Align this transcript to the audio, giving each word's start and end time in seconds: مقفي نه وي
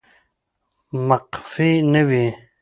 مقفي 1.07 1.71
نه 1.91 2.01
وي 2.07 2.25